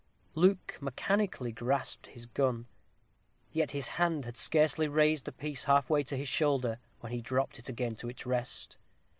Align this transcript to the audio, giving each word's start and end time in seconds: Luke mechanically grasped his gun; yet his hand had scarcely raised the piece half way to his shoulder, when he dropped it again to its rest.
Luke 0.33 0.79
mechanically 0.81 1.51
grasped 1.51 2.07
his 2.07 2.25
gun; 2.25 2.65
yet 3.51 3.69
his 3.69 3.87
hand 3.87 4.25
had 4.25 4.35
scarcely 4.35 4.87
raised 4.87 5.25
the 5.25 5.31
piece 5.31 5.65
half 5.65 5.91
way 5.91 6.01
to 6.01 6.17
his 6.17 6.27
shoulder, 6.27 6.79
when 7.01 7.11
he 7.11 7.21
dropped 7.21 7.59
it 7.59 7.69
again 7.69 7.93
to 7.97 8.09
its 8.09 8.25
rest. 8.25 8.79